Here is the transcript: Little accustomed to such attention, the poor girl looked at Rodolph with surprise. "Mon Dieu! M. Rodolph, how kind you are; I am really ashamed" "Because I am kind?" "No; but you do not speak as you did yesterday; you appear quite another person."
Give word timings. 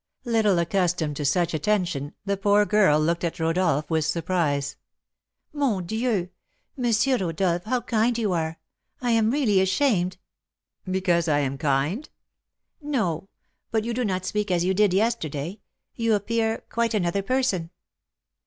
Little 0.25 0.57
accustomed 0.57 1.15
to 1.17 1.25
such 1.25 1.53
attention, 1.53 2.15
the 2.25 2.35
poor 2.35 2.65
girl 2.65 2.99
looked 2.99 3.23
at 3.23 3.39
Rodolph 3.39 3.87
with 3.87 4.03
surprise. 4.03 4.75
"Mon 5.53 5.85
Dieu! 5.85 6.29
M. 6.75 6.91
Rodolph, 7.21 7.65
how 7.65 7.81
kind 7.81 8.17
you 8.17 8.31
are; 8.33 8.57
I 8.99 9.11
am 9.11 9.29
really 9.29 9.61
ashamed" 9.61 10.17
"Because 10.89 11.27
I 11.27 11.41
am 11.41 11.55
kind?" 11.59 12.09
"No; 12.81 13.29
but 13.69 13.85
you 13.85 13.93
do 13.93 14.03
not 14.03 14.25
speak 14.25 14.49
as 14.49 14.65
you 14.65 14.73
did 14.73 14.91
yesterday; 14.91 15.59
you 15.93 16.15
appear 16.15 16.63
quite 16.67 16.95
another 16.95 17.21
person." 17.21 17.69